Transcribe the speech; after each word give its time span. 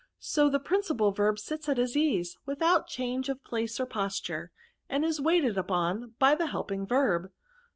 So 0.17 0.49
the 0.49 0.59
principal 0.59 1.11
verb 1.11 1.37
sits 1.37 1.69
at 1.69 1.77
his 1.77 1.93
^ase, 1.95 2.35
without 2.47 2.87
change 2.87 3.29
of 3.29 3.43
pkce' 3.43 3.79
or 3.79 3.85
posture, 3.85 4.51
and 4.89 5.05
is 5.05 5.21
waited 5.21 5.59
upon 5.59 6.15
by 6.17 6.33
the 6.33 6.47
helpings 6.47 6.89
verb. 6.89 7.29